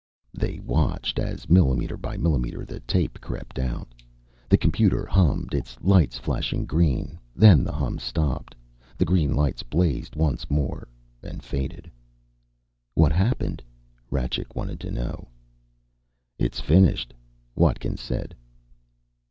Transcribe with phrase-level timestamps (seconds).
[0.33, 3.89] They watched as, millimeter by millimeter, the tape crept out.
[4.49, 7.19] The computer hummed, its lights flashing green.
[7.35, 8.55] Then the hum stopped.
[8.97, 10.87] The green lights blazed once more
[11.21, 11.91] and faded.
[12.95, 13.61] "What happened?"
[14.09, 15.27] Rajcik wanted to know.
[16.39, 17.13] "It's finished,"
[17.53, 18.33] Watkins said.